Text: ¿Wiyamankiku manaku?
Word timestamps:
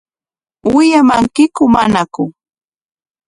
¿Wiyamankiku 0.73 1.63
manaku? 1.73 2.23